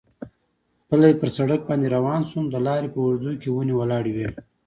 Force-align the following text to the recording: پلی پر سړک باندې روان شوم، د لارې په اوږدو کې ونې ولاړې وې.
پلی 0.89 1.11
پر 1.19 1.29
سړک 1.37 1.61
باندې 1.69 1.87
روان 1.95 2.21
شوم، 2.29 2.45
د 2.49 2.55
لارې 2.67 2.89
په 2.93 2.99
اوږدو 3.03 3.31
کې 3.41 3.49
ونې 3.51 3.73
ولاړې 3.77 4.11
وې. 4.15 4.27